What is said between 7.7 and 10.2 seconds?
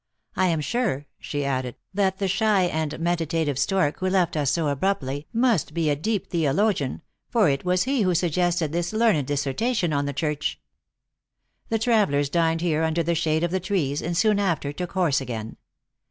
he who suggested this learned discer tation on the